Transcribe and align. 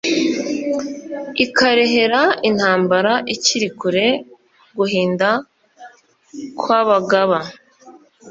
Ikarehera 1.45 2.21
intambara 2.49 3.13
ikiri 3.33 3.69
kure 3.79 4.07
guhinda 4.77 5.29
kw 6.59 6.65
abagaba 6.79 7.39